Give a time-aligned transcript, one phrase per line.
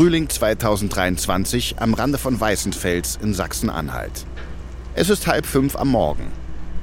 [0.00, 4.24] Frühling 2023 am Rande von Weißenfels in Sachsen-Anhalt.
[4.94, 6.32] Es ist halb fünf am Morgen.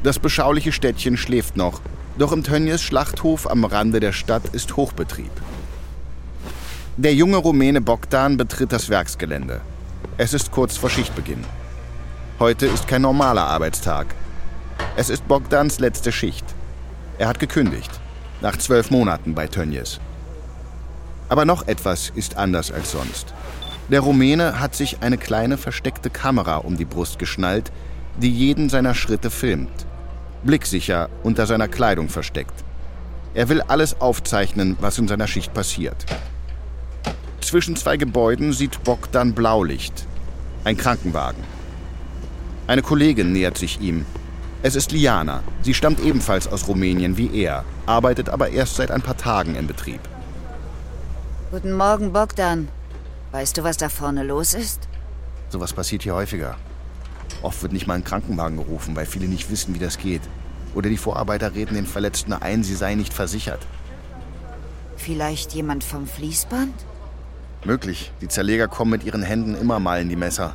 [0.04, 1.82] Das beschauliche Städtchen schläft noch,
[2.19, 5.32] doch im Tönnies Schlachthof am Rande der Stadt ist Hochbetrieb.
[6.97, 9.62] Der junge Rumäne Bogdan betritt das Werksgelände.
[10.20, 11.44] Es ist kurz vor Schichtbeginn.
[12.38, 14.13] Heute ist kein normaler Arbeitstag.
[14.96, 16.46] Es ist Bogdans letzte Schicht.
[17.18, 17.99] Er hat gekündigt.
[18.41, 19.99] Nach zwölf Monaten bei Tönnies.
[21.30, 23.34] Aber noch etwas ist anders als sonst.
[23.90, 27.72] Der Rumäne hat sich eine kleine versteckte Kamera um die Brust geschnallt,
[28.22, 29.85] die jeden seiner Schritte filmt.
[30.44, 32.63] Blicksicher unter seiner Kleidung versteckt.
[33.34, 36.05] Er will alles aufzeichnen, was in seiner Schicht passiert.
[37.41, 40.05] Zwischen zwei Gebäuden sieht Bogdan Blaulicht.
[40.63, 41.44] Ein Krankenwagen.
[42.68, 44.05] Eine Kollegin nähert sich ihm.
[44.63, 45.44] Es ist Liana.
[45.62, 49.68] Sie stammt ebenfalls aus Rumänien wie er, arbeitet aber erst seit ein paar Tagen im
[49.68, 50.02] Betrieb.
[51.49, 52.67] Guten Morgen, Bogdan.
[53.31, 54.90] Weißt du, was da vorne los ist?
[55.48, 56.57] Sowas passiert hier häufiger.
[57.41, 60.23] Oft wird nicht mal ein Krankenwagen gerufen, weil viele nicht wissen, wie das geht.
[60.75, 63.65] Oder die Vorarbeiter reden den Verletzten ein, sie seien nicht versichert.
[64.97, 66.73] Vielleicht jemand vom Fließband?
[67.63, 68.11] Möglich.
[68.19, 70.53] Die Zerleger kommen mit ihren Händen immer mal in die Messer.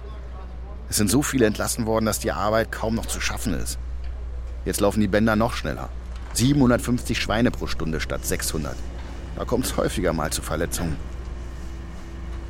[0.91, 3.79] Es sind so viele entlassen worden, dass die Arbeit kaum noch zu schaffen ist.
[4.67, 5.89] Jetzt laufen die Bänder noch schneller.
[6.35, 8.77] 750 Schweine pro Stunde statt 600.
[9.43, 10.97] Da kommt es häufiger mal zu Verletzungen.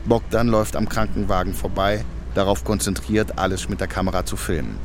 [0.05, 2.05] Bogdan läuft am Krankenwagen vorbei,
[2.35, 4.77] darauf konzentriert, alles mit der Kamera zu filmen.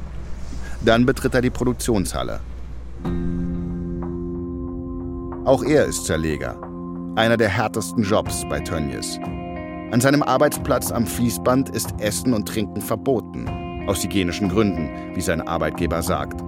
[0.85, 2.39] Dann betritt er die Produktionshalle.
[5.43, 6.55] Auch er ist Zerleger.
[7.17, 9.19] Einer der härtesten Jobs bei Tönnies.
[9.91, 13.85] An seinem Arbeitsplatz am Fließband ist Essen und Trinken verboten.
[13.85, 16.41] Aus hygienischen Gründen, wie sein Arbeitgeber sagt.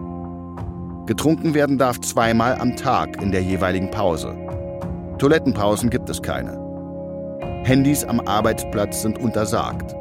[1.05, 4.37] Getrunken werden darf zweimal am Tag in der jeweiligen Pause.
[5.19, 6.57] Toilettenpausen gibt es keine.
[7.65, 9.93] Handys am Arbeitsplatz sind untersagt.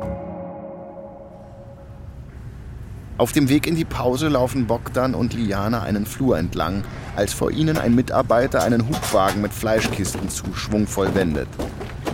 [3.16, 6.84] Auf dem Weg in die Pause laufen Bogdan und Liana einen Flur entlang,
[7.16, 11.48] als vor ihnen ein Mitarbeiter einen Hubwagen mit Fleischkisten zu schwungvoll wendet.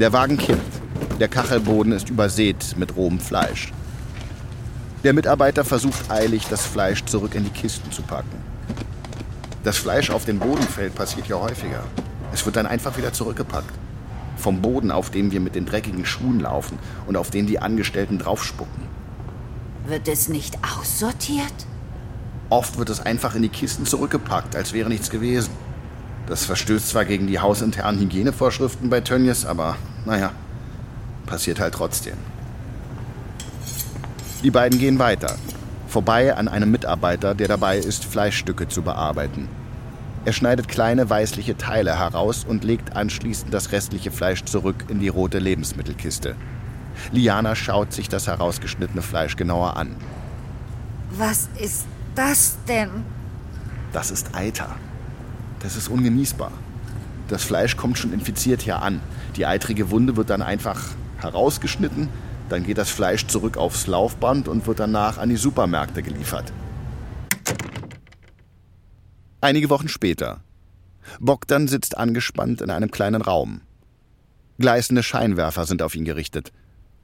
[0.01, 0.81] Der Wagen kippt.
[1.21, 3.71] Der Kachelboden ist übersät mit rohem Fleisch.
[5.05, 8.43] Der Mitarbeiter versucht eilig, das Fleisch zurück in die Kisten zu packen.
[9.63, 11.85] Das Fleisch auf den Boden fällt passiert ja häufiger.
[12.35, 13.73] Es wird dann einfach wieder zurückgepackt.
[14.37, 18.19] Vom Boden, auf dem wir mit den dreckigen Schuhen laufen und auf den die Angestellten
[18.19, 18.83] draufspucken.
[19.87, 21.55] Wird es nicht aussortiert?
[22.51, 25.53] Oft wird es einfach in die Kisten zurückgepackt, als wäre nichts gewesen.
[26.27, 30.33] Das verstößt zwar gegen die hausinternen Hygienevorschriften bei Tönnies, aber naja,
[31.27, 32.17] passiert halt trotzdem.
[34.43, 35.37] Die beiden gehen weiter,
[35.87, 39.49] vorbei an einem Mitarbeiter, der dabei ist, Fleischstücke zu bearbeiten.
[40.27, 45.09] Er schneidet kleine weißliche Teile heraus und legt anschließend das restliche Fleisch zurück in die
[45.09, 46.35] rote Lebensmittelkiste.
[47.13, 49.97] Liana schaut sich das herausgeschnittene Fleisch genauer an.
[51.11, 51.85] Was ist
[52.15, 52.89] das denn?
[53.93, 54.75] Das ist Eiter.
[55.61, 56.53] Das ist ungenießbar.
[57.29, 59.01] Das Fleisch kommt schon infiziert hier an.
[59.37, 60.81] Die eitrige Wunde wird dann einfach
[61.21, 62.09] herausgeschnitten,
[62.49, 66.53] dann geht das Fleisch zurück aufs Laufband und wird danach an die Supermärkte geliefert.
[69.45, 70.41] Einige Wochen später.
[71.21, 73.61] Bogdan sitzt angespannt in einem kleinen Raum.
[74.59, 76.51] Gleißende Scheinwerfer sind auf ihn gerichtet.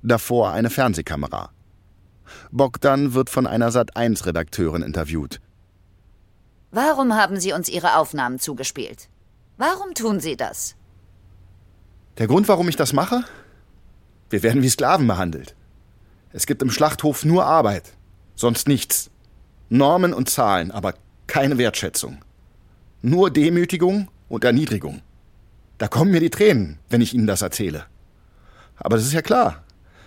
[0.02, 1.50] Davor eine Fernsehkamera.
[2.50, 5.38] Bogdan wird von einer Sat1-Redakteurin interviewt.
[6.70, 9.10] Warum haben Sie uns Ihre Aufnahmen zugespielt?
[9.58, 10.76] Warum tun Sie das?
[12.16, 13.22] Der Grund, warum ich das mache?
[14.30, 15.54] Wir werden wie Sklaven behandelt.
[16.32, 17.92] Es gibt im Schlachthof nur Arbeit,
[18.34, 19.10] sonst nichts.
[19.68, 20.94] Normen und Zahlen, aber
[21.26, 22.24] keine Wertschätzung.
[23.02, 25.00] Nur Demütigung und Erniedrigung.
[25.78, 27.84] Da kommen mir die Tränen, wenn ich Ihnen das erzähle.
[28.76, 29.64] Aber das ist ja klar,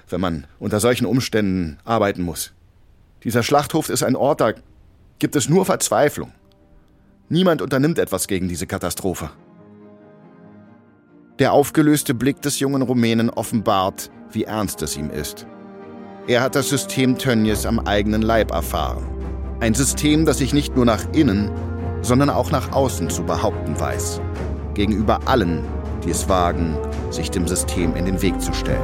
[0.10, 2.54] wenn man unter solchen Umständen arbeiten muss.
[3.24, 4.54] Dieser Schlachthof ist ein Ort, da
[5.18, 6.32] gibt es nur Verzweiflung.
[7.30, 9.32] Niemand unternimmt etwas gegen diese Katastrophe.
[11.40, 15.48] Der aufgelöste Blick des jungen Rumänen offenbart, wie ernst es ihm ist.
[16.28, 19.08] Er hat das System Tönnies am eigenen Leib erfahren.
[19.60, 21.50] Ein System, das sich nicht nur nach innen,
[22.04, 24.22] sondern auch nach außen zu behaupten weiß.
[24.76, 25.64] Gegenüber allen,
[26.06, 26.78] die es wagen,
[27.10, 28.82] sich dem System in den Weg zu stellen.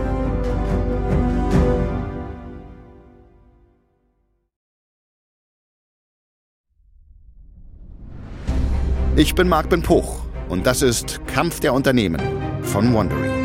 [9.16, 12.22] Ich bin Marc Ben Puch und das ist Kampf der Unternehmen
[12.62, 13.39] von Wondery.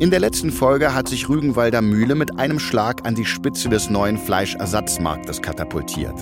[0.00, 3.90] In der letzten Folge hat sich Rügenwalder Mühle mit einem Schlag an die Spitze des
[3.90, 6.14] neuen Fleischersatzmarktes katapultiert.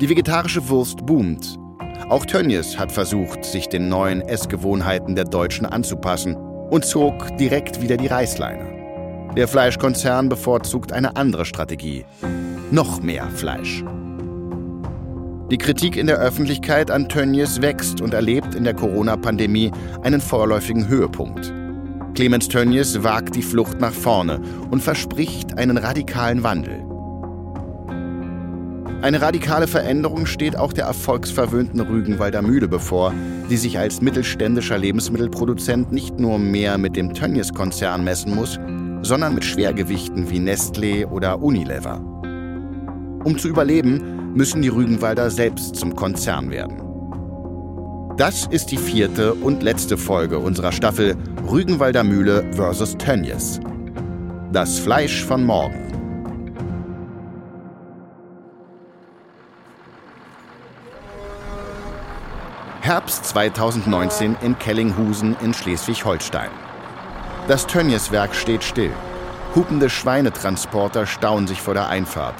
[0.00, 1.56] Die vegetarische Wurst boomt.
[2.08, 7.96] Auch Tönnies hat versucht, sich den neuen Essgewohnheiten der Deutschen anzupassen und zog direkt wieder
[7.96, 9.30] die Reißleine.
[9.36, 12.04] Der Fleischkonzern bevorzugt eine andere Strategie.
[12.72, 13.84] Noch mehr Fleisch.
[15.48, 19.70] Die Kritik in der Öffentlichkeit an Tönnies wächst und erlebt in der Corona-Pandemie
[20.02, 21.52] einen vorläufigen Höhepunkt.
[22.14, 24.40] Clemens Tönnies wagt die Flucht nach vorne
[24.70, 26.84] und verspricht einen radikalen Wandel.
[29.02, 33.14] Eine radikale Veränderung steht auch der erfolgsverwöhnten Rügenwalder Mühle bevor,
[33.48, 38.58] die sich als mittelständischer Lebensmittelproduzent nicht nur mehr mit dem Tönnies-Konzern messen muss,
[39.00, 42.04] sondern mit Schwergewichten wie Nestlé oder Unilever.
[43.24, 46.89] Um zu überleben, müssen die Rügenwalder selbst zum Konzern werden.
[48.20, 51.16] Das ist die vierte und letzte Folge unserer Staffel
[51.50, 52.98] Rügenwalder Mühle vs.
[52.98, 53.60] Tönnies.
[54.52, 55.90] Das Fleisch von morgen.
[62.82, 66.50] Herbst 2019 in Kellinghusen in Schleswig-Holstein.
[67.48, 68.92] Das Tönnies-Werk steht still.
[69.54, 72.34] Hupende Schweinetransporter stauen sich vor der Einfahrt.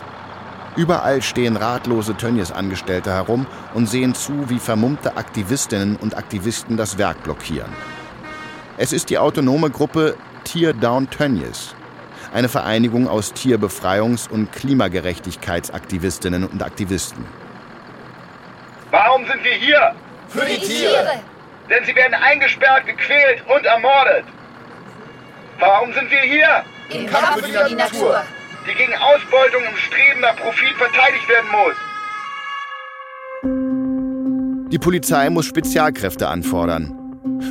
[0.77, 7.23] Überall stehen ratlose Tönnies-Angestellte herum und sehen zu, wie vermummte Aktivistinnen und Aktivisten das Werk
[7.25, 7.73] blockieren.
[8.79, 11.75] Es ist die autonome Gruppe Tier Down Tönnies,
[12.33, 17.27] eine Vereinigung aus Tierbefreiungs- und Klimagerechtigkeitsaktivistinnen und Aktivisten.
[18.93, 19.95] Warum sind wir hier?
[20.29, 21.21] Für die Tiere.
[21.69, 24.25] Denn sie werden eingesperrt, gequält und ermordet.
[25.59, 26.65] Warum sind wir hier?
[26.91, 28.23] Im Kampf für die Natur.
[28.71, 31.75] Die gegen Ausbeutung und Streben nach Profit verteidigt werden muss.
[34.71, 36.95] Die Polizei muss Spezialkräfte anfordern.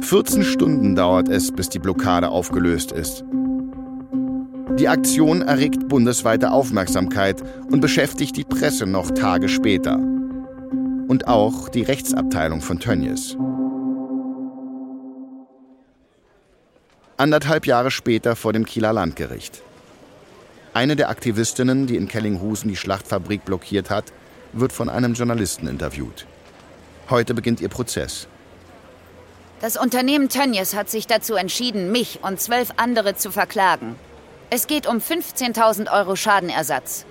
[0.03, 3.25] 14 Stunden dauert es, bis die Blockade aufgelöst ist.
[4.77, 11.83] Die Aktion erregt bundesweite Aufmerksamkeit und beschäftigt die Presse noch Tage später und auch die
[11.83, 13.35] Rechtsabteilung von Tönnies.
[17.17, 19.63] Anderthalb Jahre später vor dem Kieler Landgericht.
[20.79, 24.13] Eine der Aktivistinnen, die in Kellinghusen die Schlachtfabrik blockiert hat,
[24.53, 26.25] wird von einem Journalisten interviewt.
[27.09, 28.29] Heute beginnt ihr Prozess.
[29.59, 33.97] Das Unternehmen Tönnies hat sich dazu entschieden, mich und zwölf andere zu verklagen.
[34.51, 37.03] Es geht um 15.000 Euro Schadenersatz.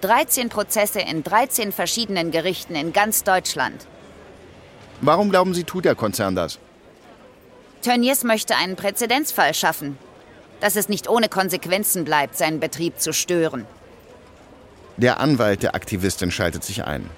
[0.00, 3.86] 13 Prozesse in 13 verschiedenen Gerichten in ganz Deutschland.
[5.02, 6.58] Warum glauben Sie, tut der Konzern das?
[7.82, 9.98] Tönnies möchte einen Präzedenzfall schaffen,
[10.62, 13.66] dass es nicht ohne Konsequenzen bleibt, seinen Betrieb zu stören.
[14.96, 17.10] Der Anwalt der Aktivistin schaltet sich ein.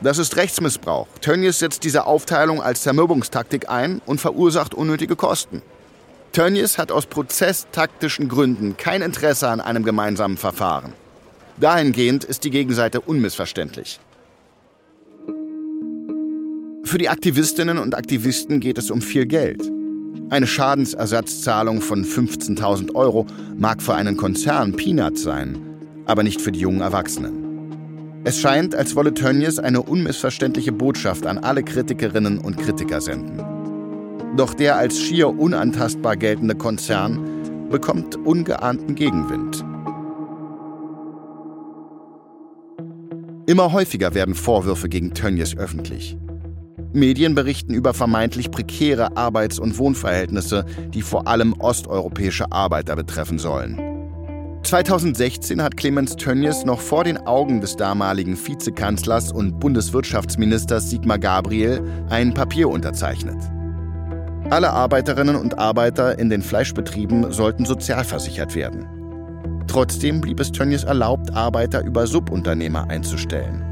[0.00, 1.06] Das ist Rechtsmissbrauch.
[1.20, 5.62] Tönnies setzt diese Aufteilung als Zermürbungstaktik ein und verursacht unnötige Kosten.
[6.32, 10.92] Tönnies hat aus prozesstaktischen Gründen kein Interesse an einem gemeinsamen Verfahren.
[11.58, 14.00] Dahingehend ist die Gegenseite unmissverständlich.
[16.82, 19.75] Für die Aktivistinnen und Aktivisten geht es um viel Geld.
[20.28, 23.26] Eine Schadensersatzzahlung von 15.000 Euro
[23.56, 25.56] mag für einen Konzern Peanuts sein,
[26.04, 27.46] aber nicht für die jungen Erwachsenen.
[28.24, 33.40] Es scheint, als wolle Tönnies eine unmissverständliche Botschaft an alle Kritikerinnen und Kritiker senden.
[34.36, 39.64] Doch der als schier unantastbar geltende Konzern bekommt ungeahnten Gegenwind.
[43.46, 46.16] Immer häufiger werden Vorwürfe gegen Tönnies öffentlich.
[46.92, 50.64] Medien berichten über vermeintlich prekäre Arbeits- und Wohnverhältnisse,
[50.94, 53.80] die vor allem osteuropäische Arbeiter betreffen sollen.
[54.62, 61.80] 2016 hat Clemens Tönnies noch vor den Augen des damaligen Vizekanzlers und Bundeswirtschaftsministers Sigmar Gabriel
[62.08, 63.36] ein Papier unterzeichnet.
[64.50, 68.86] Alle Arbeiterinnen und Arbeiter in den Fleischbetrieben sollten sozialversichert werden.
[69.66, 73.65] Trotzdem blieb es Tönnies erlaubt, Arbeiter über Subunternehmer einzustellen.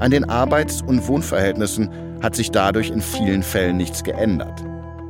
[0.00, 1.88] An den Arbeits- und Wohnverhältnissen
[2.20, 4.64] hat sich dadurch in vielen Fällen nichts geändert.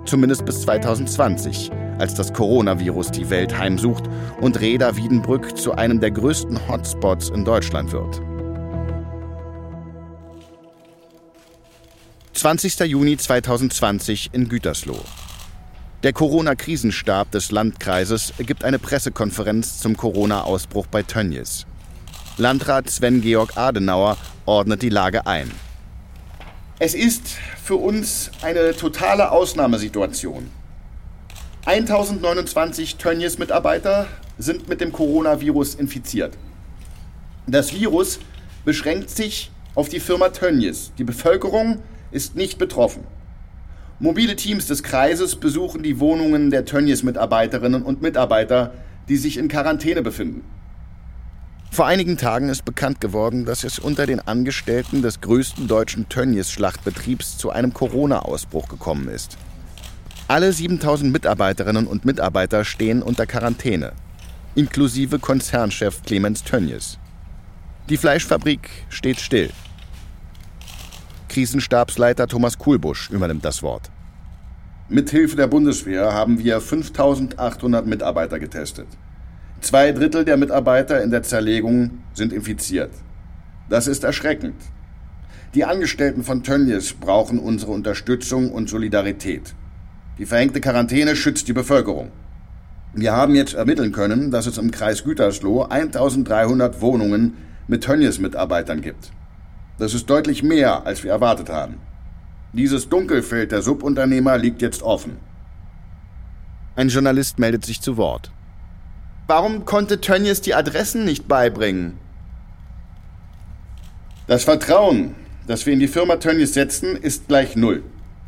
[0.05, 4.05] Zumindest bis 2020, als das Coronavirus die Welt heimsucht
[4.41, 8.21] und Reda Wiedenbrück zu einem der größten Hotspots in Deutschland wird.
[12.35, 12.81] 20.
[12.81, 15.01] Juni 2020 in Gütersloh.
[16.03, 21.65] Der Corona-Krisenstab des Landkreises gibt eine Pressekonferenz zum Corona-Ausbruch bei Tönnies.
[22.37, 25.53] Landrat Sven-Georg Adenauer ordnet die Lage ein.
[26.81, 27.29] Es ist
[27.63, 30.51] für uns eine totale Ausnahmesituation.
[31.65, 36.37] 1029 Tönnies-Mitarbeiter sind mit dem Coronavirus infiziert.
[37.47, 38.19] Das Virus
[38.65, 40.91] beschränkt sich auf die Firma Tönnies.
[40.99, 43.05] Die Bevölkerung ist nicht betroffen.
[44.01, 48.75] Mobile Teams des Kreises besuchen die Wohnungen der Tönnies-Mitarbeiterinnen und Mitarbeiter,
[49.09, 50.43] die sich in Quarantäne befinden.
[51.75, 57.37] Vor einigen Tagen ist bekannt geworden, dass es unter den Angestellten des größten deutschen Tönnies-Schlachtbetriebs
[57.37, 59.37] zu einem Corona-Ausbruch gekommen ist.
[60.29, 63.91] Alle 7000 Mitarbeiterinnen und Mitarbeiter stehen unter Quarantäne,
[64.55, 67.01] inklusive Konzernchef Clemens Tönnies.
[67.89, 69.51] Die Fleischfabrik steht still.
[71.29, 73.91] Krisenstabsleiter Thomas Kuhlbusch übernimmt das Wort.
[74.89, 78.87] Mithilfe der Bundeswehr haben wir 5800 Mitarbeiter getestet.
[79.65, 82.91] Zwei Drittel der Mitarbeiter in der Zerlegung sind infiziert.
[83.71, 84.57] Das ist erschreckend.
[85.55, 89.55] Die Angestellten von Tönnies brauchen unsere Unterstützung und Solidarität.
[90.19, 92.13] Die verhängte Quarantäne schützt die Bevölkerung.
[92.93, 97.33] Wir haben jetzt ermitteln können, dass es im Kreis Gütersloh 1300 Wohnungen
[97.67, 99.13] mit Tönnies-Mitarbeitern gibt.
[99.79, 101.77] Das ist deutlich mehr, als wir erwartet haben.
[102.53, 105.17] Dieses Dunkelfeld der Subunternehmer liegt jetzt offen.
[106.77, 108.31] Ein Journalist meldet sich zu Wort.
[109.27, 111.99] Warum konnte Tönnies die Adressen nicht beibringen?
[114.27, 115.15] Das Vertrauen,
[115.47, 117.83] das wir in die Firma Tönnies setzen, ist gleich null.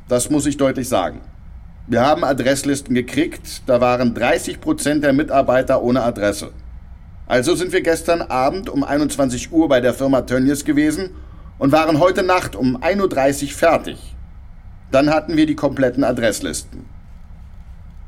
[0.09, 1.21] Das muss ich deutlich sagen.
[1.87, 6.53] Wir haben Adresslisten gekriegt, da waren 30 Prozent der Mitarbeiter ohne Adresse.
[7.27, 11.11] Also sind wir gestern Abend um 21 Uhr bei der Firma Tönnies gewesen
[11.59, 14.17] und waren heute Nacht um 1.30 Uhr fertig.
[14.91, 16.87] Dann hatten wir die kompletten Adresslisten.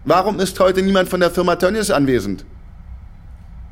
[0.05, 2.47] Warum ist heute niemand von der Firma Tönnies anwesend?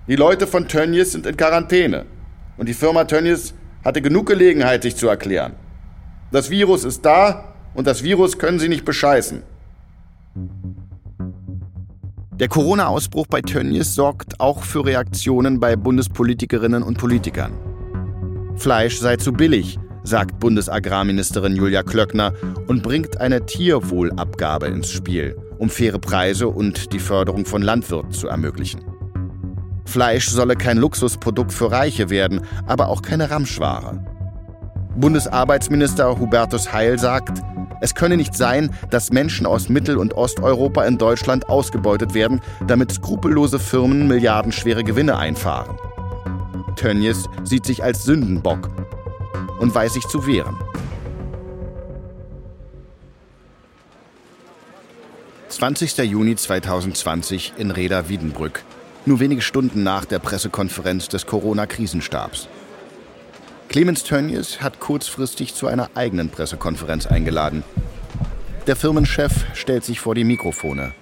[0.09, 2.05] Die Leute von Tönnies sind in Quarantäne
[2.57, 5.55] und die Firma Tönnies hatte genug Gelegenheit, sich zu erklären.
[6.31, 9.43] Das Virus ist da und das Virus können sie nicht bescheißen.
[12.39, 17.53] Der Corona-Ausbruch bei Tönnies sorgt auch für Reaktionen bei Bundespolitikerinnen und Politikern.
[18.57, 22.33] Fleisch sei zu billig, sagt Bundesagrarministerin Julia Klöckner
[22.69, 28.29] und bringt eine Tierwohlabgabe ins Spiel, um faire Preise und die Förderung von Landwirten zu
[28.29, 28.96] ermöglichen.
[29.87, 34.05] Fleisch solle kein Luxusprodukt für Reiche werden, aber auch keine Ramschware.
[34.97, 37.43] Bundesarbeitsminister Hubertus Heil sagt,
[37.81, 42.93] es könne nicht sein, dass Menschen aus Mittel- und Osteuropa in Deutschland ausgebeutet werden, damit
[42.93, 45.77] skrupellose Firmen milliardenschwere Gewinne einfahren.
[46.77, 48.71] Tönnies sieht sich als Sündenbock
[49.59, 50.57] und weiß sich zu wehren.
[55.49, 55.99] 20.
[55.99, 58.63] Juni 2020 in Reda Wiedenbrück,
[59.07, 62.49] nur wenige Stunden nach der Pressekonferenz des Corona-Krisenstabs.
[63.69, 67.63] Clemens Tönnies hat kurzfristig zu einer eigenen Pressekonferenz eingeladen.
[68.67, 70.93] Der Firmenchef stellt sich vor die Mikrofone.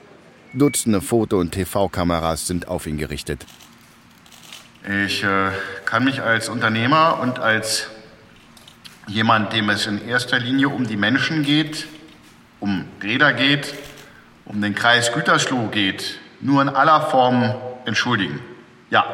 [0.53, 3.47] Dutzende Foto- und TV-Kameras sind auf ihn gerichtet.
[5.07, 5.51] Ich äh,
[5.87, 7.89] kann mich als Unternehmer und als
[9.07, 11.87] jemand, dem es in erster Linie um die Menschen geht,
[12.61, 13.75] um Räder geht,
[14.45, 17.55] um den Kreis Gütersloh geht, nur in aller Form
[17.87, 18.41] entschuldigen.
[18.91, 19.05] Ja,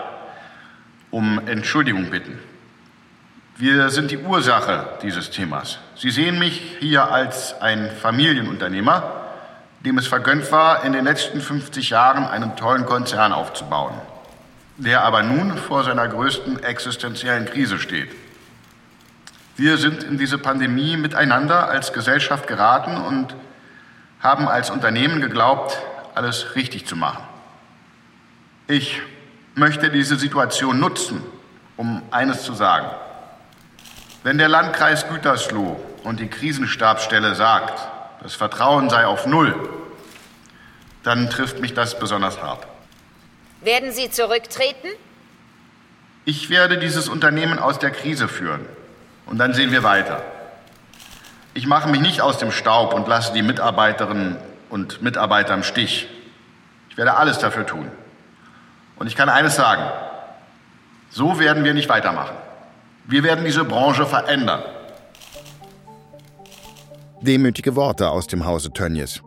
[1.11, 2.39] um Entschuldigung bitten.
[3.57, 5.79] Wir sind die Ursache dieses Themas.
[5.95, 9.03] Sie sehen mich hier als ein Familienunternehmer,
[9.85, 13.95] dem es vergönnt war, in den letzten 50 Jahren einen tollen Konzern aufzubauen,
[14.79, 18.11] der aber nun vor seiner größten existenziellen Krise steht.
[19.57, 23.35] Wir sind in diese Pandemie miteinander als Gesellschaft geraten und
[24.21, 25.77] haben als Unternehmen geglaubt,
[26.15, 27.23] alles richtig zu machen.
[28.71, 29.03] Ich
[29.57, 31.21] möchte diese Situation nutzen,
[31.77, 32.87] um eines zu sagen.
[34.23, 37.81] Wenn der Landkreis Gütersloh und die Krisenstabsstelle sagt,
[38.23, 39.57] das Vertrauen sei auf Null,
[41.03, 42.65] dann trifft mich das besonders hart.
[43.61, 44.87] Werden Sie zurücktreten?
[46.25, 48.65] Ich werde dieses Unternehmen aus der Krise führen.
[49.27, 50.23] Und dann sehen wir weiter.
[51.55, 54.37] Ich mache mich nicht aus dem Staub und lasse die Mitarbeiterinnen
[54.69, 56.07] und Mitarbeiter im Stich.
[56.89, 57.91] Ich werde alles dafür tun.
[59.01, 59.83] Und ich kann eines sagen.
[61.09, 62.37] So werden wir nicht weitermachen.
[63.07, 64.63] Wir werden diese Branche verändern.
[67.23, 69.23] Demütige Worte aus dem Hause Tönnies.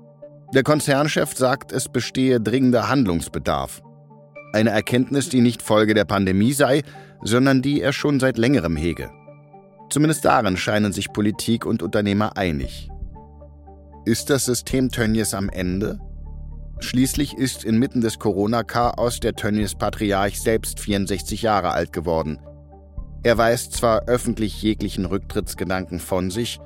[0.53, 3.81] Der Konzernchef sagt, es bestehe dringender Handlungsbedarf.
[4.53, 6.83] Eine Erkenntnis, die nicht Folge der Pandemie sei,
[7.23, 9.09] sondern die er schon seit längerem hege.
[9.89, 12.89] Zumindest darin scheinen sich Politik und Unternehmer einig.
[14.05, 15.99] Ist das System Tönnies am Ende?
[16.79, 22.39] Schließlich ist inmitten des Corona-Chaos der Tönnies-Patriarch selbst 64 Jahre alt geworden–
[23.25, 26.59] er weist zwar öffentlich jeglichen Rücktrittsgedanken von sich,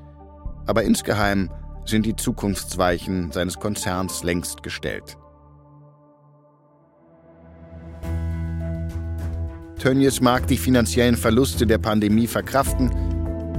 [0.66, 1.52] aber insgeheim
[1.86, 5.18] sind die Zukunftsweichen seines Konzerns längst gestellt.
[9.78, 12.90] Tönnies mag die finanziellen Verluste der Pandemie verkraften,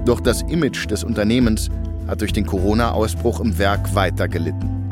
[0.04, 1.68] doch das Image des Unternehmens
[2.08, 4.87] hat durch den Corona-Ausbruch im Werk weiter gelitten.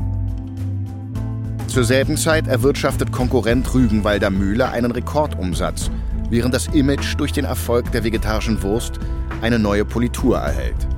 [1.76, 5.90] Zur selben Zeit erwirtschaftet Konkurrent Rügenwalder Mühle einen Rekordumsatz,
[6.30, 8.98] während das Image durch den Erfolg der vegetarischen Wurst
[9.42, 10.88] eine neue Politur erhält.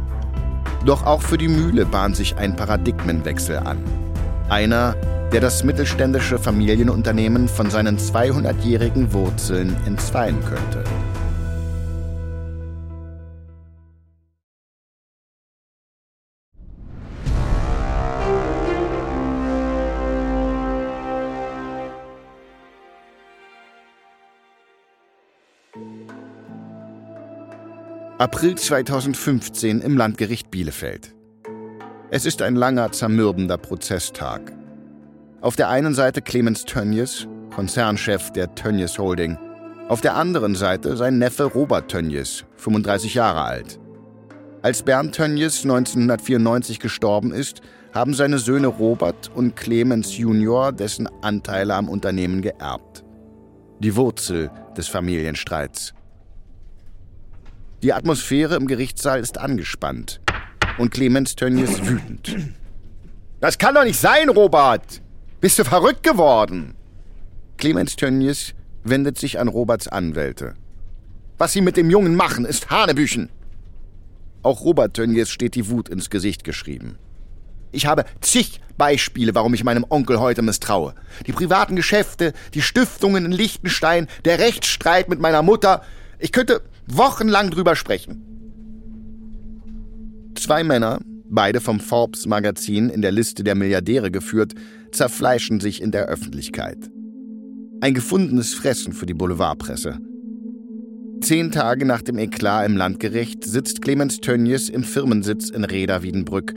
[0.86, 3.78] Doch auch für die Mühle bahnt sich ein Paradigmenwechsel an.
[4.50, 4.94] Einer,
[5.32, 10.84] der das mittelständische Familienunternehmen von seinen 200-jährigen Wurzeln entzweien könnte.
[28.20, 31.14] April 2015 im Landgericht Bielefeld.
[32.10, 34.52] Es ist ein langer, zermürbender Prozesstag.
[35.40, 39.38] Auf der einen Seite Clemens Tönjes, Konzernchef der Tönjes Holding.
[39.86, 43.78] Auf der anderen Seite sein Neffe Robert Tönjes, 35 Jahre alt.
[44.62, 47.60] Als Bernd Tönjes 1994 gestorben ist,
[47.94, 53.04] haben seine Söhne Robert und Clemens Junior dessen Anteile am Unternehmen geerbt.
[53.78, 55.94] Die Wurzel des Familienstreits.
[57.82, 60.20] Die Atmosphäre im Gerichtssaal ist angespannt
[60.78, 62.36] und Clemens Tönnies wütend.
[63.40, 65.00] Das kann doch nicht sein, Robert!
[65.40, 66.74] Bist du verrückt geworden?
[67.56, 70.54] Clemens Tönnies wendet sich an Roberts Anwälte.
[71.38, 73.30] Was sie mit dem Jungen machen, ist Hanebüchen.
[74.42, 76.98] Auch Robert Tönnies steht die Wut ins Gesicht geschrieben.
[77.70, 80.94] Ich habe zig Beispiele, warum ich meinem Onkel heute misstraue.
[81.28, 85.82] Die privaten Geschäfte, die Stiftungen in Liechtenstein, der Rechtsstreit mit meiner Mutter.
[86.18, 88.22] Ich könnte wochenlang drüber sprechen.
[90.34, 94.54] Zwei Männer, beide vom Forbes Magazin in der Liste der Milliardäre geführt,
[94.92, 96.78] zerfleischen sich in der Öffentlichkeit.
[97.80, 99.98] Ein gefundenes Fressen für die Boulevardpresse.
[101.20, 106.54] Zehn Tage nach dem Eklat im Landgericht sitzt Clemens Tönnies im Firmensitz in Reda-Wiedenbrück.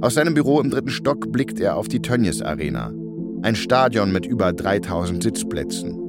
[0.00, 2.92] Aus seinem Büro im dritten Stock blickt er auf die Tönnies Arena,
[3.42, 6.01] ein Stadion mit über 3000 Sitzplätzen.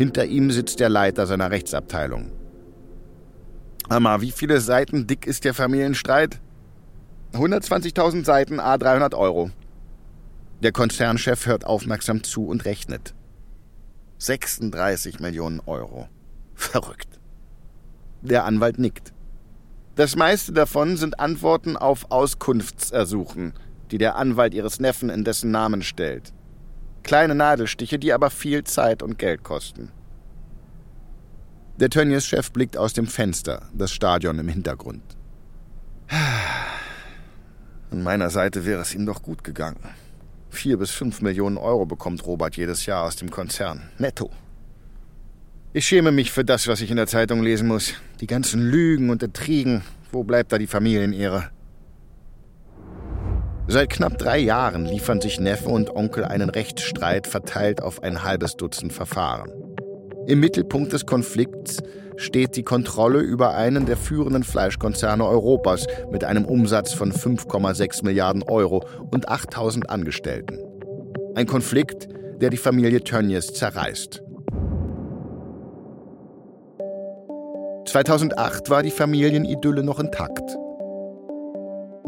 [0.00, 2.32] Hinter ihm sitzt der Leiter seiner Rechtsabteilung.
[3.90, 6.40] Hammer, wie viele Seiten dick ist der Familienstreit?
[7.34, 9.50] 120.000 Seiten, a 300 Euro.
[10.62, 13.14] Der Konzernchef hört aufmerksam zu und rechnet.
[14.16, 16.08] 36 Millionen Euro.
[16.54, 17.20] Verrückt.
[18.22, 19.12] Der Anwalt nickt.
[19.96, 23.52] Das meiste davon sind Antworten auf Auskunftsersuchen,
[23.90, 26.32] die der Anwalt ihres Neffen in dessen Namen stellt.
[27.02, 29.90] Kleine Nadelstiche, die aber viel Zeit und Geld kosten.
[31.78, 35.02] Der Tönnies-Chef blickt aus dem Fenster, das Stadion im Hintergrund.
[37.90, 39.80] An meiner Seite wäre es ihm doch gut gegangen.
[40.50, 43.88] Vier bis fünf Millionen Euro bekommt Robert jedes Jahr aus dem Konzern.
[43.98, 44.30] Netto.
[45.72, 47.94] Ich schäme mich für das, was ich in der Zeitung lesen muss.
[48.20, 49.82] Die ganzen Lügen und Intrigen.
[50.10, 51.50] Wo bleibt da die Familienehre?
[53.72, 58.56] Seit knapp drei Jahren liefern sich Neffe und Onkel einen Rechtsstreit verteilt auf ein halbes
[58.56, 59.52] Dutzend Verfahren.
[60.26, 61.78] Im Mittelpunkt des Konflikts
[62.16, 68.42] steht die Kontrolle über einen der führenden Fleischkonzerne Europas mit einem Umsatz von 5,6 Milliarden
[68.42, 70.58] Euro und 8000 Angestellten.
[71.36, 72.08] Ein Konflikt,
[72.40, 74.20] der die Familie Tönnies zerreißt.
[77.86, 80.56] 2008 war die Familienidylle noch intakt.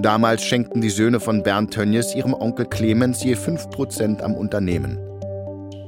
[0.03, 4.99] Damals schenkten die Söhne von Bernd Tönnies ihrem Onkel Clemens je 5% am Unternehmen.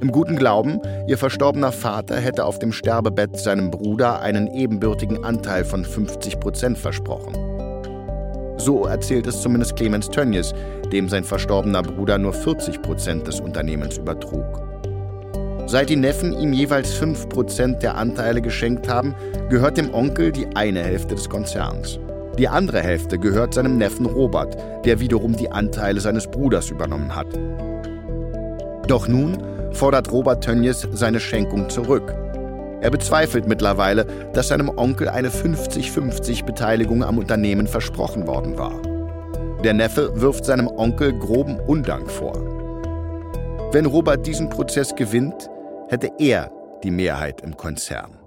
[0.01, 5.65] Im guten Glauben, ihr verstorbener Vater hätte auf dem Sterbebett seinem Bruder einen ebenbürtigen Anteil
[5.65, 7.35] von 50% versprochen.
[8.57, 10.55] So erzählt es zumindest Clemens Tönnies,
[10.93, 14.63] dem sein verstorbener Bruder nur 40% des Unternehmens übertrug.
[15.67, 19.13] Seit die Neffen ihm jeweils 5% der Anteile geschenkt haben,
[19.51, 21.99] gehört dem Onkel die eine Hälfte des Konzerns.
[22.39, 27.29] Die andere Hälfte gehört seinem Neffen Robert, der wiederum die Anteile seines Bruders übernommen hat.
[28.89, 29.39] Doch nun
[29.73, 32.15] fordert Robert Tönnies seine Schenkung zurück.
[32.81, 38.83] Er bezweifelt mittlerweile, dass seinem Onkel eine 50-50 Beteiligung am Unternehmen versprochen worden war.
[39.63, 42.35] Der Neffe wirft seinem Onkel groben Undank vor.
[43.73, 45.49] Wenn Robert diesen Prozess gewinnt,
[45.89, 46.51] hätte er
[46.83, 48.24] die Mehrheit im Konzern.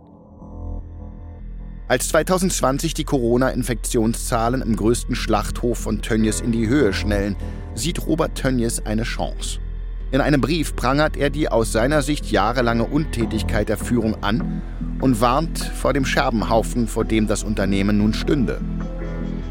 [1.90, 7.38] Als 2020 die Corona-Infektionszahlen im größten Schlachthof von Tönnies in die Höhe schnellen,
[7.76, 9.60] sieht Robert Tönnies eine Chance.
[10.12, 14.62] In einem Brief prangert er die aus seiner Sicht jahrelange Untätigkeit der Führung an
[15.00, 18.60] und warnt vor dem Scherbenhaufen, vor dem das Unternehmen nun stünde.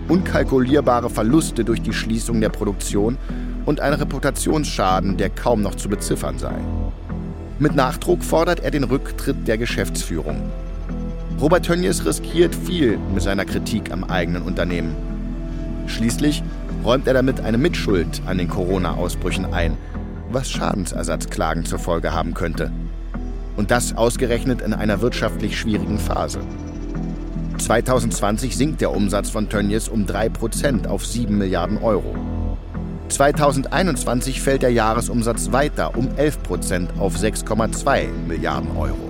[0.09, 3.17] Unkalkulierbare Verluste durch die Schließung der Produktion
[3.65, 6.55] und ein Reputationsschaden, der kaum noch zu beziffern sei.
[7.59, 10.51] Mit Nachdruck fordert er den Rücktritt der Geschäftsführung.
[11.39, 14.97] Robert Tönnies riskiert viel mit seiner Kritik am eigenen Unternehmen.
[15.87, 16.43] Schließlich
[16.83, 19.77] räumt er damit eine Mitschuld an den Corona-Ausbrüchen ein,
[20.31, 22.71] was Schadensersatzklagen zur Folge haben könnte.
[23.55, 26.41] Und das ausgerechnet in einer wirtschaftlich schwierigen Phase.
[27.59, 32.15] 2020 sinkt der Umsatz von Tönnies um 3% auf 7 Milliarden Euro.
[33.11, 39.06] 2021 fällt der Jahresumsatz weiter um 11% auf 6,2 Milliarden Euro.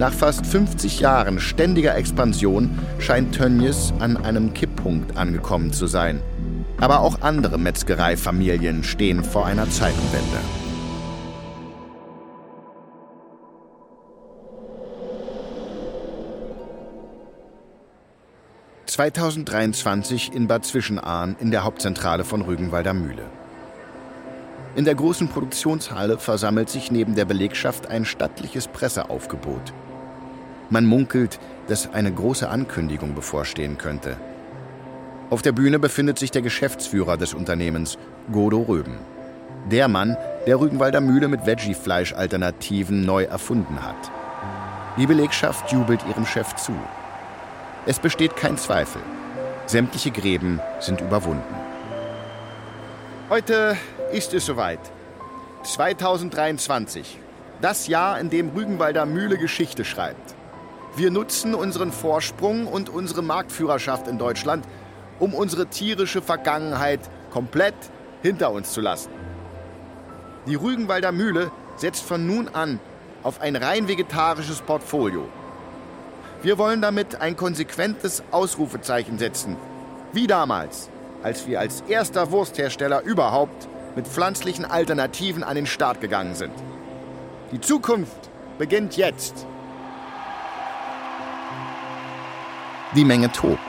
[0.00, 6.22] Nach fast 50 Jahren ständiger Expansion scheint Tönnies an einem Kipppunkt angekommen zu sein.
[6.78, 10.38] Aber auch andere Metzgereifamilien stehen vor einer Zeitenwende.
[18.88, 23.26] ...2023 in Bad Zwischenahn in der Hauptzentrale von Rügenwalder Mühle.
[24.76, 29.74] In der großen Produktionshalle versammelt sich neben der Belegschaft ein stattliches Presseaufgebot.
[30.70, 34.16] Man munkelt, dass eine große Ankündigung bevorstehen könnte.
[35.28, 37.98] Auf der Bühne befindet sich der Geschäftsführer des Unternehmens,
[38.32, 38.98] Godo Röben.
[39.70, 44.10] Der Mann, der Rügenwalder Mühle mit Veggie-Fleisch-Alternativen neu erfunden hat.
[44.96, 46.72] Die Belegschaft jubelt ihrem Chef zu.
[47.86, 49.02] Es besteht kein Zweifel.
[49.66, 51.54] Sämtliche Gräben sind überwunden.
[53.28, 53.76] Heute
[54.12, 54.80] ist es soweit.
[55.64, 57.18] 2023.
[57.60, 60.34] Das Jahr, in dem Rügenwalder Mühle Geschichte schreibt.
[60.96, 64.64] Wir nutzen unseren Vorsprung und unsere Marktführerschaft in Deutschland,
[65.18, 67.00] um unsere tierische Vergangenheit
[67.30, 67.74] komplett
[68.22, 69.10] hinter uns zu lassen.
[70.46, 72.80] Die Rügenwalder Mühle setzt von nun an
[73.22, 75.28] auf ein rein vegetarisches Portfolio.
[76.42, 79.56] Wir wollen damit ein konsequentes Ausrufezeichen setzen,
[80.12, 80.88] wie damals,
[81.22, 86.54] als wir als erster Wursthersteller überhaupt mit pflanzlichen Alternativen an den Start gegangen sind.
[87.52, 89.46] Die Zukunft beginnt jetzt.
[92.96, 93.60] Die Menge tobt.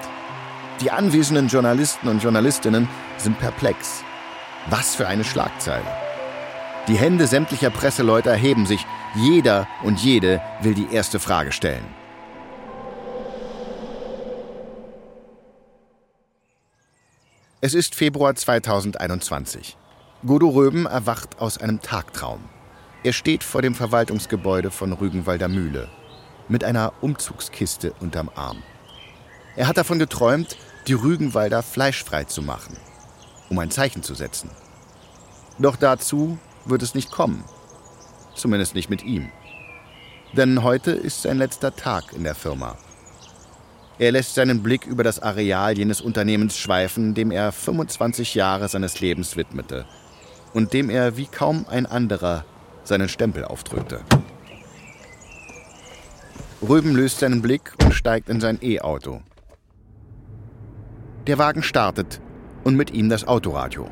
[0.81, 4.03] Die anwesenden Journalisten und Journalistinnen sind perplex.
[4.67, 5.85] Was für eine Schlagzeile.
[6.87, 8.83] Die Hände sämtlicher Presseleute erheben sich.
[9.13, 11.85] Jeder und jede will die erste Frage stellen.
[17.61, 19.77] Es ist Februar 2021.
[20.25, 22.39] Godo Röben erwacht aus einem Tagtraum.
[23.03, 25.89] Er steht vor dem Verwaltungsgebäude von Rügenwalder Mühle
[26.47, 28.63] mit einer Umzugskiste unterm Arm.
[29.55, 32.77] Er hat davon geträumt, die Rügenwalder fleischfrei zu machen,
[33.49, 34.49] um ein Zeichen zu setzen.
[35.59, 37.43] Doch dazu wird es nicht kommen.
[38.35, 39.29] Zumindest nicht mit ihm.
[40.33, 42.77] Denn heute ist sein letzter Tag in der Firma.
[43.99, 49.01] Er lässt seinen Blick über das Areal jenes Unternehmens schweifen, dem er 25 Jahre seines
[49.01, 49.85] Lebens widmete
[50.53, 52.45] und dem er wie kaum ein anderer
[52.83, 54.01] seinen Stempel aufdrückte.
[56.67, 59.21] Röben löst seinen Blick und steigt in sein E-Auto.
[61.31, 62.19] Der Wagen startet
[62.65, 63.87] und mit ihm das Autoradio.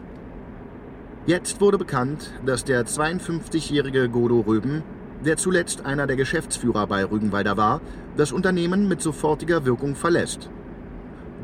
[1.26, 4.84] Jetzt wurde bekannt, dass der 52-jährige Godo Röben,
[5.24, 7.80] der zuletzt einer der Geschäftsführer bei Rügenwalder war,
[8.18, 10.50] das Unternehmen mit sofortiger Wirkung verlässt.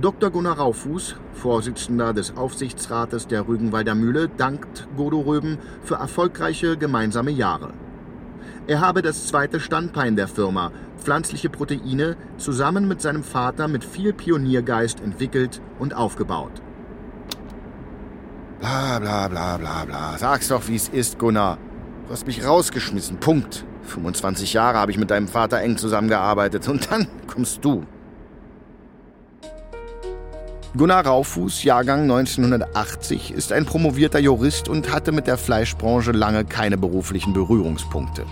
[0.01, 0.31] Dr.
[0.31, 7.71] Gunnar Raufuß, Vorsitzender des Aufsichtsrates der Rügenwalder Mühle, dankt Godo Röben für erfolgreiche gemeinsame Jahre.
[8.67, 14.13] Er habe das zweite Standbein der Firma, pflanzliche Proteine, zusammen mit seinem Vater mit viel
[14.13, 16.61] Pioniergeist entwickelt und aufgebaut.
[18.59, 20.17] Bla bla bla bla bla.
[20.17, 21.57] Sag's doch, wie es ist, Gunnar.
[22.07, 23.17] Du hast mich rausgeschmissen.
[23.17, 23.65] Punkt.
[23.83, 27.85] 25 Jahre habe ich mit deinem Vater eng zusammengearbeitet und dann kommst du.
[30.75, 36.77] Gunnar Raufuß, Jahrgang 1980, ist ein promovierter Jurist und hatte mit der Fleischbranche lange keine
[36.77, 38.25] beruflichen Berührungspunkte.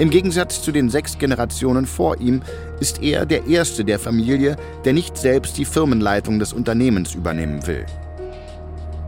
[0.00, 2.40] Im Gegensatz zu den sechs Generationen vor ihm
[2.80, 7.84] ist er der erste der Familie, der nicht selbst die Firmenleitung des Unternehmens übernehmen will.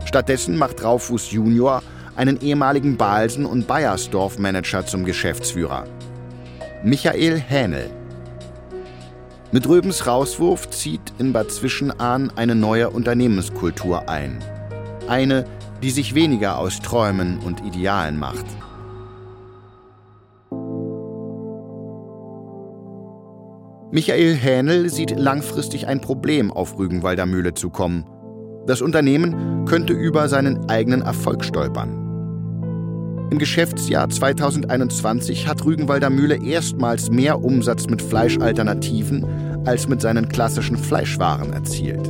[0.05, 1.81] Stattdessen macht Raufuß Junior
[2.15, 5.85] einen ehemaligen Balsen- und Bayersdorf-Manager zum Geschäftsführer.
[6.83, 7.89] Michael Hähnel.
[9.51, 14.37] Mit Röbens Rauswurf zieht in Bad Zwischenahn eine neue Unternehmenskultur ein.
[15.07, 15.45] Eine,
[15.81, 18.45] die sich weniger aus Träumen und Idealen macht.
[23.93, 28.05] Michael Hähnel sieht langfristig ein Problem auf Rügenwalder Mühle zu kommen.
[28.65, 33.27] Das Unternehmen könnte über seinen eigenen Erfolg stolpern.
[33.29, 39.27] Im Geschäftsjahr 2021 hat Rügenwalder Mühle erstmals mehr Umsatz mit Fleischalternativen
[39.67, 42.03] als mit seinen klassischen Fleischwaren erzielt.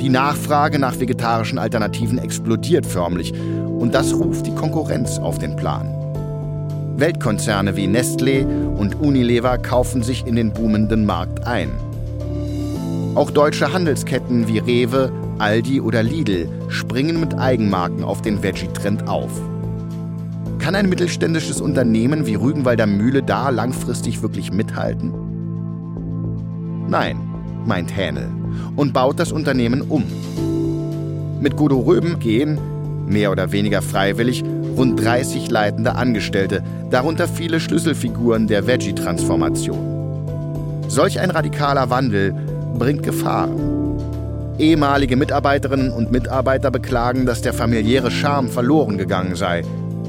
[0.00, 6.03] Die Nachfrage nach vegetarischen Alternativen explodiert förmlich und das ruft die Konkurrenz auf den Plan.
[6.96, 11.72] Weltkonzerne wie Nestlé und Unilever kaufen sich in den boomenden Markt ein.
[13.16, 19.30] Auch deutsche Handelsketten wie Rewe, Aldi oder Lidl springen mit Eigenmarken auf den Veggie-Trend auf.
[20.60, 25.12] Kann ein mittelständisches Unternehmen wie Rügenwalder Mühle da langfristig wirklich mithalten?
[26.88, 27.18] Nein,
[27.66, 28.28] meint Hähnel
[28.76, 30.04] und baut das Unternehmen um.
[31.40, 32.58] Mit Godo Röben gehen,
[33.06, 34.44] mehr oder weniger freiwillig,
[34.76, 40.84] rund 30 leitende Angestellte, darunter viele Schlüsselfiguren der Veggie-Transformation.
[40.88, 42.34] Solch ein radikaler Wandel
[42.78, 43.98] bringt Gefahren.
[44.58, 49.62] Ehemalige Mitarbeiterinnen und Mitarbeiter beklagen, dass der familiäre Charme verloren gegangen sei,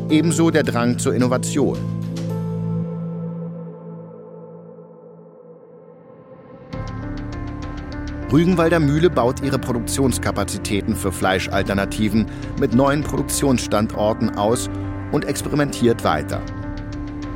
[0.09, 1.94] ebenso der Drang zur Innovation.
[8.35, 12.25] Rügenwalder Mühle baut ihre Produktionskapazitäten für Fleischalternativen
[12.59, 14.69] mit neuen Produktionsstandorten aus
[15.13, 16.41] und experimentiert weiter.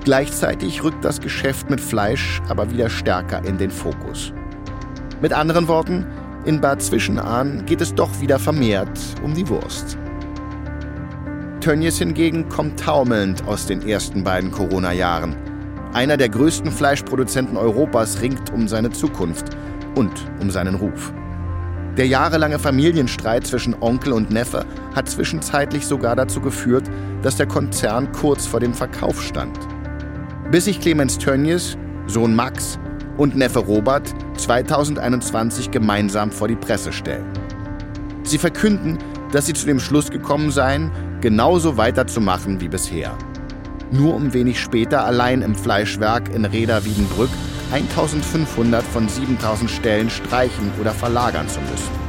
[0.03, 4.33] Gleichzeitig rückt das Geschäft mit Fleisch aber wieder stärker in den Fokus.
[5.21, 6.05] Mit anderen Worten,
[6.43, 9.97] in Bad Zwischenahn geht es doch wieder vermehrt um die Wurst.
[11.61, 15.37] Tönnies hingegen kommt taumelnd aus den ersten beiden Corona-Jahren.
[15.93, 19.55] Einer der größten Fleischproduzenten Europas ringt um seine Zukunft
[19.95, 21.13] und um seinen Ruf.
[21.97, 26.89] Der jahrelange Familienstreit zwischen Onkel und Neffe hat zwischenzeitlich sogar dazu geführt,
[27.23, 29.57] dass der Konzern kurz vor dem Verkauf stand.
[30.51, 32.79] Bis sich Clemens Tönnies, Sohn Max
[33.17, 37.25] und Neffe Robert 2021 gemeinsam vor die Presse stellen.
[38.23, 38.97] Sie verkünden,
[39.31, 43.17] dass sie zu dem Schluss gekommen seien, genauso weiterzumachen wie bisher.
[43.91, 47.29] Nur um wenig später allein im Fleischwerk in Reda-Wiedenbrück
[47.71, 51.99] 1500 von 7000 Stellen streichen oder verlagern zu müssen.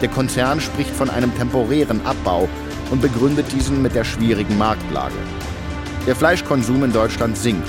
[0.00, 2.48] Der Konzern spricht von einem temporären Abbau
[2.90, 5.14] und begründet diesen mit der schwierigen Marktlage.
[6.06, 7.68] Der Fleischkonsum in Deutschland sinkt.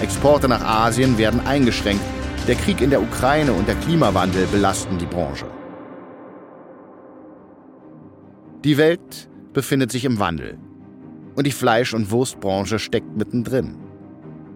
[0.00, 2.04] Exporte nach Asien werden eingeschränkt.
[2.46, 5.46] Der Krieg in der Ukraine und der Klimawandel belasten die Branche.
[8.64, 10.58] Die Welt befindet sich im Wandel.
[11.34, 13.81] Und die Fleisch- und Wurstbranche steckt mittendrin.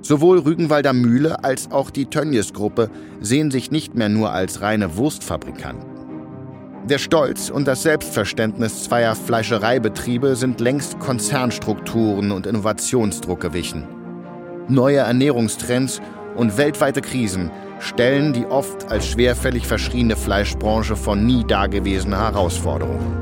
[0.02, 5.96] Sowohl Rügenwalder Mühle als auch die Tönnies-Gruppe sehen sich nicht mehr nur als reine Wurstfabrikanten.
[6.88, 13.88] Der Stolz und das Selbstverständnis zweier Fleischereibetriebe sind längst Konzernstrukturen und Innovationsdruck gewichen.
[14.68, 16.00] Neue Ernährungstrends
[16.36, 23.16] und weltweite Krisen stellen die oft als schwerfällig verschriene Fleischbranche vor nie dagewesene Herausforderungen.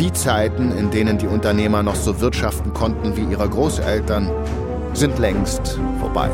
[0.00, 4.30] Die Zeiten, in denen die Unternehmer noch so wirtschaften konnten wie ihre Großeltern,
[4.96, 6.30] sind längst vorbei.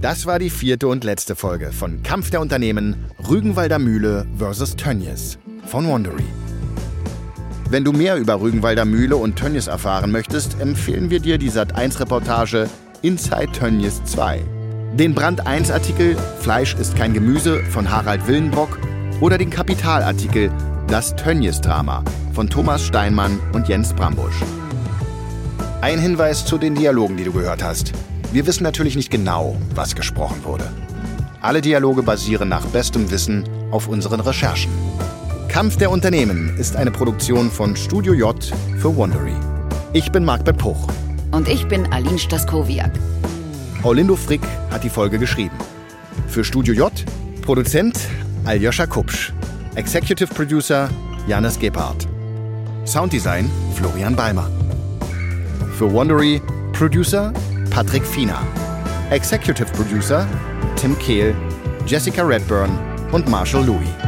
[0.00, 4.76] Das war die vierte und letzte Folge von Kampf der Unternehmen Rügenwalder Mühle vs.
[4.76, 6.24] Tönnies von Wandery.
[7.68, 12.70] Wenn du mehr über Rügenwalder Mühle und Tönnies erfahren möchtest, empfehlen wir dir die Sat1-Reportage
[13.02, 14.40] Inside Tönnies 2.
[14.94, 18.78] Den Brand 1-Artikel Fleisch ist kein Gemüse von Harald Willenbrock
[19.20, 20.50] oder den Kapitalartikel
[20.88, 24.40] Das Tönnies-Drama von Thomas Steinmann und Jens Brambusch.
[25.80, 27.92] Ein Hinweis zu den Dialogen, die du gehört hast.
[28.30, 30.70] Wir wissen natürlich nicht genau, was gesprochen wurde.
[31.40, 34.70] Alle Dialoge basieren nach bestem Wissen auf unseren Recherchen.
[35.48, 38.36] Kampf der Unternehmen ist eine Produktion von Studio J
[38.78, 39.34] für Wondery.
[39.92, 40.86] Ich bin Marc Puch.
[41.32, 42.92] Und ich bin Aline Staskowiak.
[43.82, 45.56] Paulindo Frick hat die Folge geschrieben.
[46.28, 46.92] Für Studio J
[47.42, 47.98] Produzent
[48.44, 49.32] Aljoscha Kupsch.
[49.76, 50.88] Executive Producer
[51.28, 52.08] Janis Gebhardt.
[52.86, 54.48] Sounddesign Florian Balmer.
[55.76, 56.40] Für Wondery
[56.72, 57.30] Producer
[57.68, 58.40] Patrick Fiener.
[59.10, 60.26] Executive Producer
[60.76, 61.34] Tim Kehl,
[61.86, 62.70] Jessica Redburn
[63.12, 64.05] und Marshall Louis.